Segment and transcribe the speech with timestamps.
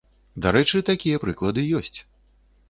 [0.45, 1.95] Дарэчы, такія прыклады ёсць.